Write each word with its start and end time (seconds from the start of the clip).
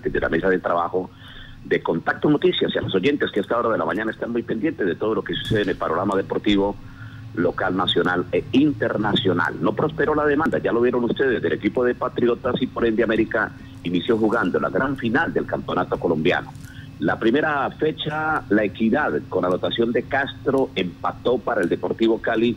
de 0.00 0.20
la 0.20 0.28
mesa 0.28 0.48
de 0.48 0.58
trabajo 0.58 1.10
de 1.64 1.82
Contacto 1.82 2.28
Noticias 2.28 2.72
y 2.74 2.78
a 2.78 2.82
los 2.82 2.94
oyentes 2.94 3.30
que 3.30 3.40
a 3.40 3.42
esta 3.42 3.58
hora 3.58 3.70
de 3.70 3.78
la 3.78 3.84
mañana 3.84 4.10
están 4.10 4.32
muy 4.32 4.42
pendientes 4.42 4.86
de 4.86 4.94
todo 4.94 5.14
lo 5.14 5.22
que 5.22 5.34
sucede 5.34 5.62
en 5.62 5.68
el 5.70 5.76
panorama 5.76 6.16
deportivo 6.16 6.76
local, 7.34 7.76
nacional 7.76 8.26
e 8.32 8.44
internacional. 8.52 9.54
No 9.60 9.74
prosperó 9.74 10.14
la 10.14 10.26
demanda, 10.26 10.58
ya 10.58 10.72
lo 10.72 10.80
vieron 10.80 11.04
ustedes, 11.04 11.42
del 11.42 11.52
equipo 11.52 11.84
de 11.84 11.94
Patriotas 11.94 12.60
y 12.60 12.66
por 12.66 12.84
ende 12.84 13.02
América 13.02 13.52
inició 13.84 14.18
jugando 14.18 14.60
la 14.60 14.70
gran 14.70 14.96
final 14.96 15.32
del 15.32 15.46
campeonato 15.46 15.98
colombiano. 15.98 16.52
La 16.98 17.18
primera 17.18 17.68
fecha, 17.70 18.42
la 18.48 18.64
equidad, 18.64 19.12
con 19.28 19.44
anotación 19.44 19.92
de 19.92 20.04
Castro, 20.04 20.70
empató 20.74 21.38
para 21.38 21.62
el 21.62 21.68
Deportivo 21.68 22.20
Cali. 22.20 22.56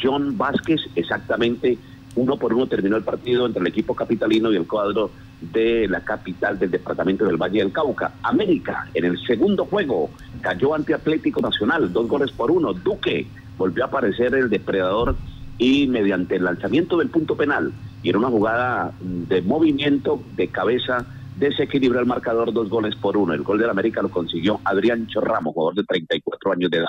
John 0.00 0.36
Vázquez, 0.38 0.80
exactamente 0.94 1.76
uno 2.16 2.36
por 2.36 2.52
uno 2.52 2.66
terminó 2.66 2.96
el 2.96 3.04
partido 3.04 3.46
entre 3.46 3.60
el 3.60 3.68
equipo 3.68 3.94
capitalino 3.94 4.52
y 4.52 4.56
el 4.56 4.66
cuadro 4.66 5.10
de 5.40 5.86
la 5.88 6.00
capital 6.00 6.58
del 6.58 6.70
departamento 6.70 7.24
del 7.24 7.36
Valle 7.36 7.60
del 7.60 7.72
Cauca. 7.72 8.12
América, 8.22 8.88
en 8.94 9.04
el 9.04 9.18
segundo 9.26 9.64
juego, 9.64 10.10
cayó 10.40 10.74
ante 10.74 10.94
Atlético 10.94 11.40
Nacional, 11.40 11.92
dos 11.92 12.08
goles 12.08 12.32
por 12.32 12.50
uno. 12.50 12.72
Duque 12.72 13.26
volvió 13.56 13.84
a 13.84 13.86
aparecer 13.86 14.34
el 14.34 14.50
depredador 14.50 15.16
y 15.58 15.86
mediante 15.86 16.36
el 16.36 16.44
lanzamiento 16.44 16.98
del 16.98 17.10
punto 17.10 17.36
penal 17.36 17.72
y 18.02 18.10
en 18.10 18.16
una 18.16 18.28
jugada 18.28 18.92
de 19.00 19.42
movimiento 19.42 20.22
de 20.34 20.48
cabeza 20.48 21.06
desequilibró 21.36 22.00
el 22.00 22.06
marcador 22.06 22.52
dos 22.52 22.68
goles 22.68 22.96
por 22.96 23.16
uno. 23.16 23.32
El 23.32 23.42
gol 23.42 23.58
del 23.58 23.70
América 23.70 24.02
lo 24.02 24.10
consiguió 24.10 24.60
Adrián 24.64 25.06
Chorramo, 25.06 25.52
jugador 25.52 25.74
de 25.74 25.84
34 25.84 26.52
años 26.52 26.70
de 26.70 26.78
edad. 26.78 26.86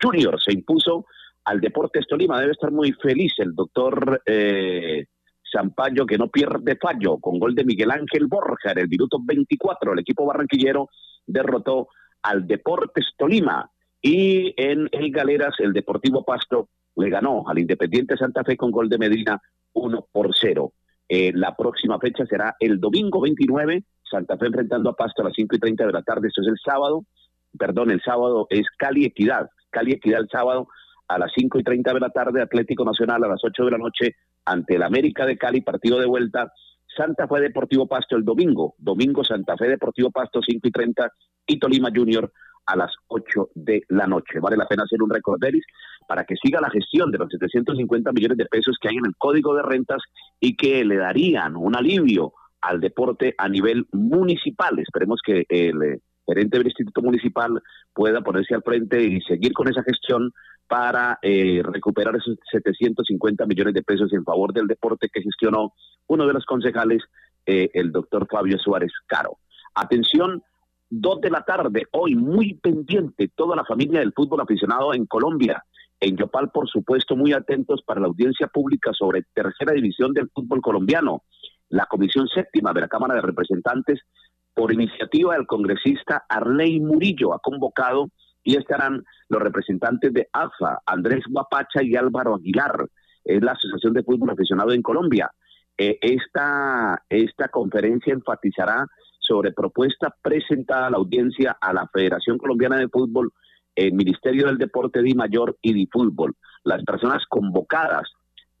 Junior 0.00 0.40
se 0.42 0.52
impuso 0.52 1.06
al 1.50 1.60
Deportes 1.60 2.06
Tolima. 2.06 2.40
Debe 2.40 2.52
estar 2.52 2.70
muy 2.70 2.92
feliz 2.92 3.34
el 3.38 3.54
doctor 3.54 4.22
eh, 4.24 5.04
que 6.08 6.16
no 6.16 6.28
pierde 6.28 6.76
fallo, 6.76 7.18
con 7.18 7.40
gol 7.40 7.56
de 7.56 7.64
Miguel 7.64 7.90
Ángel 7.90 8.28
Borja 8.28 8.70
en 8.70 8.78
el 8.78 8.88
minuto 8.88 9.18
24. 9.20 9.92
El 9.92 9.98
equipo 9.98 10.24
barranquillero 10.24 10.88
derrotó 11.26 11.88
al 12.22 12.46
Deportes 12.46 13.06
Tolima. 13.18 13.68
Y 14.00 14.54
en 14.56 14.88
el 14.92 15.10
Galeras, 15.10 15.56
el 15.58 15.72
Deportivo 15.72 16.24
Pasto 16.24 16.68
le 16.94 17.10
ganó 17.10 17.42
al 17.48 17.58
Independiente 17.58 18.16
Santa 18.16 18.44
Fe 18.44 18.56
con 18.56 18.70
gol 18.70 18.88
de 18.88 18.98
Medina 18.98 19.42
1 19.72 20.06
por 20.12 20.30
0. 20.32 20.72
Eh, 21.08 21.32
la 21.34 21.56
próxima 21.56 21.98
fecha 21.98 22.24
será 22.26 22.54
el 22.60 22.78
domingo 22.78 23.20
29, 23.20 23.82
Santa 24.08 24.38
Fe 24.38 24.46
enfrentando 24.46 24.90
a 24.90 24.94
Pasto 24.94 25.22
a 25.22 25.24
las 25.24 25.34
5 25.34 25.56
y 25.56 25.58
30 25.58 25.86
de 25.86 25.92
la 25.92 26.02
tarde. 26.02 26.28
Esto 26.28 26.42
es 26.42 26.48
el 26.48 26.58
sábado, 26.64 27.04
perdón, 27.58 27.90
el 27.90 28.00
sábado 28.00 28.46
es 28.50 28.66
Cali 28.78 29.04
Equidad. 29.04 29.50
Cali 29.70 29.92
Equidad 29.92 30.20
el 30.20 30.28
sábado 30.28 30.68
a 31.10 31.18
las 31.18 31.32
5 31.34 31.58
y 31.58 31.64
30 31.64 31.92
de 31.92 32.00
la 32.00 32.10
tarde, 32.10 32.40
Atlético 32.40 32.84
Nacional 32.84 33.24
a 33.24 33.28
las 33.28 33.40
8 33.42 33.64
de 33.64 33.70
la 33.72 33.78
noche 33.78 34.14
ante 34.44 34.76
el 34.76 34.82
América 34.84 35.26
de 35.26 35.36
Cali, 35.36 35.60
partido 35.60 35.98
de 35.98 36.06
vuelta. 36.06 36.52
Santa 36.96 37.26
Fe 37.26 37.40
Deportivo 37.40 37.86
Pasto 37.86 38.16
el 38.16 38.24
domingo, 38.24 38.74
domingo 38.78 39.24
Santa 39.24 39.56
Fe 39.56 39.68
Deportivo 39.68 40.10
Pasto 40.10 40.40
5 40.44 40.68
y 40.68 40.70
30 40.70 41.12
y 41.46 41.58
Tolima 41.58 41.90
Junior 41.94 42.32
a 42.66 42.76
las 42.76 42.92
8 43.08 43.50
de 43.54 43.82
la 43.88 44.06
noche. 44.06 44.38
Vale 44.40 44.56
la 44.56 44.66
pena 44.66 44.84
hacer 44.84 45.02
un 45.02 45.10
recorderis 45.10 45.64
para 46.06 46.24
que 46.24 46.36
siga 46.36 46.60
la 46.60 46.70
gestión 46.70 47.10
de 47.10 47.18
los 47.18 47.28
750 47.28 48.12
millones 48.12 48.38
de 48.38 48.46
pesos 48.46 48.76
que 48.80 48.88
hay 48.88 48.96
en 48.96 49.06
el 49.06 49.16
Código 49.16 49.54
de 49.54 49.62
Rentas 49.62 50.02
y 50.38 50.56
que 50.56 50.84
le 50.84 50.96
darían 50.96 51.56
un 51.56 51.74
alivio 51.74 52.34
al 52.60 52.80
deporte 52.80 53.34
a 53.36 53.48
nivel 53.48 53.86
municipal. 53.92 54.78
Esperemos 54.78 55.20
que 55.24 55.44
el 55.48 55.82
eh, 55.82 56.00
gerente 56.26 56.58
del 56.58 56.66
Instituto 56.66 57.02
Municipal 57.02 57.62
pueda 57.92 58.20
ponerse 58.20 58.54
al 58.54 58.62
frente 58.62 59.02
y 59.02 59.20
seguir 59.22 59.52
con 59.52 59.68
esa 59.68 59.82
gestión 59.82 60.32
para 60.68 61.18
eh, 61.22 61.62
recuperar 61.64 62.14
esos 62.14 62.38
750 62.50 63.44
millones 63.46 63.74
de 63.74 63.82
pesos 63.82 64.12
en 64.12 64.24
favor 64.24 64.52
del 64.52 64.68
deporte 64.68 65.08
que 65.12 65.20
gestionó 65.22 65.74
uno 66.06 66.26
de 66.26 66.32
los 66.32 66.44
concejales, 66.44 67.02
eh, 67.44 67.70
el 67.74 67.90
doctor 67.90 68.28
Fabio 68.30 68.56
Suárez 68.58 68.92
Caro. 69.06 69.38
Atención, 69.74 70.42
dos 70.88 71.20
de 71.20 71.30
la 71.30 71.44
tarde, 71.44 71.86
hoy 71.92 72.14
muy 72.14 72.54
pendiente 72.54 73.30
toda 73.34 73.56
la 73.56 73.64
familia 73.64 74.00
del 74.00 74.12
fútbol 74.12 74.42
aficionado 74.42 74.94
en 74.94 75.06
Colombia. 75.06 75.64
En 75.98 76.16
Yopal, 76.16 76.50
por 76.50 76.68
supuesto, 76.68 77.16
muy 77.16 77.32
atentos 77.32 77.82
para 77.82 78.00
la 78.00 78.06
audiencia 78.06 78.46
pública 78.46 78.92
sobre 78.92 79.24
tercera 79.34 79.72
división 79.72 80.12
del 80.12 80.30
fútbol 80.30 80.60
colombiano. 80.60 81.24
La 81.68 81.86
Comisión 81.86 82.26
Séptima 82.28 82.72
de 82.72 82.80
la 82.80 82.88
Cámara 82.88 83.14
de 83.14 83.22
Representantes, 83.22 84.00
por 84.54 84.72
iniciativa 84.72 85.34
del 85.34 85.46
congresista 85.46 86.24
Arley 86.28 86.80
Murillo, 86.80 87.34
ha 87.34 87.38
convocado 87.38 88.10
y 88.42 88.56
estarán 88.56 89.04
los 89.28 89.42
representantes 89.42 90.12
de 90.12 90.28
AFA, 90.32 90.78
Andrés 90.86 91.24
Guapacha 91.28 91.82
y 91.82 91.96
Álvaro 91.96 92.34
Aguilar, 92.34 92.86
es 93.24 93.42
la 93.42 93.52
Asociación 93.52 93.92
de 93.92 94.02
Fútbol 94.02 94.30
Aficionado 94.30 94.72
en 94.72 94.82
Colombia. 94.82 95.30
Eh, 95.76 95.98
esta, 96.00 97.02
esta 97.08 97.48
conferencia 97.48 98.12
enfatizará 98.12 98.86
sobre 99.18 99.52
propuesta 99.52 100.14
presentada 100.22 100.86
a 100.86 100.90
la 100.90 100.96
audiencia 100.96 101.56
a 101.60 101.72
la 101.72 101.86
Federación 101.92 102.38
Colombiana 102.38 102.78
de 102.78 102.88
Fútbol, 102.88 103.32
el 103.76 103.92
Ministerio 103.92 104.46
del 104.46 104.58
Deporte 104.58 105.02
de 105.02 105.14
Mayor 105.14 105.56
y 105.62 105.72
de 105.72 105.88
Fútbol. 105.90 106.34
Las 106.64 106.82
personas 106.84 107.24
convocadas 107.28 108.10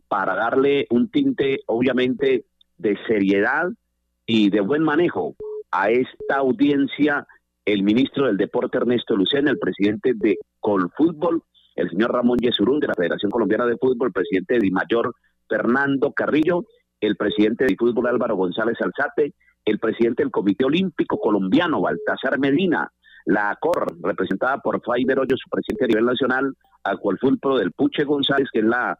para 0.08 0.34
darle 0.34 0.86
un 0.90 1.10
tinte, 1.10 1.60
obviamente, 1.66 2.44
de 2.78 2.98
seriedad 3.06 3.68
y 4.26 4.50
de 4.50 4.60
buen 4.60 4.82
manejo 4.82 5.34
a 5.70 5.90
esta 5.90 6.36
audiencia 6.36 7.26
el 7.64 7.82
ministro 7.82 8.26
del 8.26 8.36
Deporte 8.36 8.78
Ernesto 8.78 9.16
Lucena, 9.16 9.50
el 9.50 9.58
presidente 9.58 10.12
de 10.14 10.38
Colfútbol, 10.58 11.42
el 11.76 11.90
señor 11.90 12.12
Ramón 12.12 12.38
Yesurún 12.38 12.80
de 12.80 12.88
la 12.88 12.94
Federación 12.94 13.30
Colombiana 13.30 13.66
de 13.66 13.76
Fútbol, 13.76 14.08
el 14.08 14.12
presidente 14.12 14.58
de 14.58 14.70
Mayor 14.70 15.14
Fernando 15.48 16.12
Carrillo, 16.12 16.64
el 17.00 17.16
presidente 17.16 17.64
de 17.64 17.76
Fútbol 17.76 18.08
Álvaro 18.08 18.36
González 18.36 18.76
Alzate, 18.80 19.34
el 19.64 19.78
presidente 19.78 20.22
del 20.22 20.32
Comité 20.32 20.64
Olímpico 20.64 21.18
Colombiano 21.18 21.80
Baltasar 21.80 22.38
Medina, 22.38 22.90
la 23.26 23.50
ACOR, 23.50 23.96
representada 24.02 24.58
por 24.58 24.82
Faiber 24.82 25.20
Hoyo, 25.20 25.36
su 25.36 25.48
presidente 25.50 25.84
a 25.84 25.88
nivel 25.88 26.06
nacional, 26.06 26.54
al 26.82 26.98
Colfútbol 26.98 27.60
del 27.60 27.72
Puche 27.72 28.04
González, 28.04 28.48
que 28.52 28.60
es 28.60 28.64
la 28.64 28.98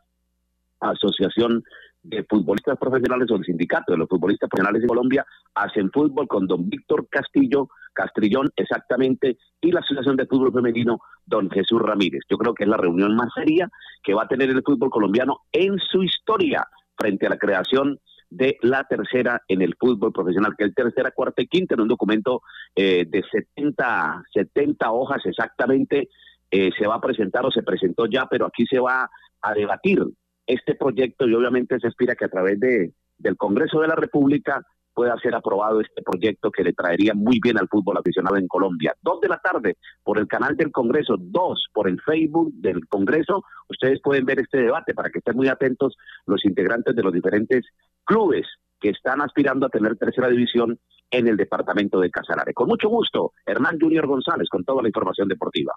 asociación 0.81 1.62
de 2.03 2.25
futbolistas 2.25 2.78
profesionales 2.78 3.31
o 3.31 3.37
el 3.37 3.44
sindicato 3.44 3.93
de 3.93 3.99
los 3.99 4.09
futbolistas 4.09 4.49
profesionales 4.49 4.83
de 4.83 4.88
Colombia 4.88 5.27
hacen 5.55 5.91
fútbol 5.91 6.27
con 6.27 6.47
don 6.47 6.69
Víctor 6.69 7.09
Castillo, 7.09 7.69
Castrillón 7.93 8.50
exactamente, 8.56 9.37
y 9.61 9.72
la 9.72 9.81
Asociación 9.81 10.16
de 10.16 10.27
Fútbol 10.27 10.53
Femenino, 10.53 11.00
don 11.27 11.50
Jesús 11.50 11.81
Ramírez. 11.83 12.22
Yo 12.28 12.38
creo 12.38 12.55
que 12.55 12.65
es 12.65 12.71
la 12.71 12.77
reunión 12.77 13.15
más 13.16 13.28
seria 13.34 13.69
que 14.03 14.15
va 14.15 14.22
a 14.22 14.28
tener 14.28 14.49
el 14.50 14.62
fútbol 14.62 14.91
colombiano 14.91 15.41
en 15.53 15.78
su 15.78 16.03
historia 16.03 16.66
frente 16.97 17.27
a 17.27 17.31
la 17.31 17.38
creación 17.38 17.99
de 18.31 18.56
la 18.62 18.84
tercera 18.84 19.43
en 19.49 19.61
el 19.61 19.75
fútbol 19.78 20.12
profesional, 20.12 20.55
que 20.56 20.65
es 20.65 20.75
tercera, 20.75 21.11
cuarta 21.11 21.43
y 21.43 21.49
quinta 21.49 21.75
en 21.75 21.81
un 21.81 21.88
documento 21.88 22.43
eh, 22.75 23.05
de 23.09 23.25
70, 23.31 24.22
70 24.32 24.93
hojas 24.93 25.27
exactamente. 25.27 26.09
Eh, 26.50 26.71
se 26.78 26.87
va 26.87 26.97
a 26.97 27.00
presentar 27.00 27.44
o 27.44 27.50
se 27.50 27.62
presentó 27.62 28.06
ya, 28.06 28.27
pero 28.27 28.47
aquí 28.47 28.67
se 28.67 28.78
va 28.78 29.09
a 29.43 29.55
debatir 29.55 30.05
este 30.53 30.75
proyecto 30.75 31.27
y 31.27 31.34
obviamente 31.34 31.78
se 31.78 31.88
espera 31.88 32.15
que 32.15 32.25
a 32.25 32.28
través 32.28 32.59
de, 32.59 32.93
del 33.19 33.37
Congreso 33.37 33.81
de 33.81 33.88
la 33.88 33.94
República 33.94 34.62
pueda 34.93 35.16
ser 35.19 35.34
aprobado 35.34 35.81
este 35.81 36.03
proyecto 36.03 36.50
que 36.50 36.65
le 36.65 36.72
traería 36.72 37.15
muy 37.15 37.38
bien 37.43 37.59
al 37.59 37.69
fútbol 37.69 37.97
aficionado 37.97 38.37
en 38.37 38.49
Colombia. 38.49 38.94
Dos 39.00 39.21
de 39.21 39.28
la 39.28 39.38
tarde 39.38 39.77
por 40.03 40.19
el 40.19 40.27
canal 40.27 40.56
del 40.56 40.72
Congreso, 40.72 41.16
dos 41.19 41.66
por 41.72 41.88
el 41.88 42.00
Facebook 42.00 42.53
del 42.55 42.87
Congreso. 42.88 43.44
Ustedes 43.69 44.00
pueden 44.03 44.25
ver 44.25 44.41
este 44.41 44.59
debate 44.59 44.93
para 44.93 45.11
que 45.11 45.19
estén 45.19 45.37
muy 45.37 45.49
atentos 45.49 45.97
los 46.27 46.44
integrantes 46.44 46.94
de 46.94 47.03
los 47.03 47.12
diferentes 47.12 47.65
clubes 48.05 48.47
que 48.81 48.91
están 48.91 49.21
aspirando 49.21 49.67
a 49.67 49.71
tener 49.71 49.97
tercera 49.97 50.28
división 50.28 50.78
en 51.11 51.28
el 51.28 51.37
departamento 51.37 52.00
de 52.00 52.11
Casanare. 52.11 52.55
Con 52.55 52.69
mucho 52.69 52.88
gusto, 52.88 53.32
Hernán 53.47 53.78
Junior 53.81 54.06
González 54.06 54.49
con 54.49 54.65
toda 54.65 54.82
la 54.82 54.88
información 54.88 55.28
deportiva. 55.28 55.72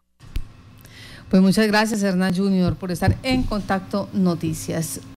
Pues 1.30 1.42
muchas 1.42 1.68
gracias 1.68 2.04
Hernán 2.04 2.36
Junior 2.36 2.76
por 2.76 2.92
estar 2.92 3.16
en 3.24 3.44
Contacto 3.44 4.10
Noticias. 4.14 5.00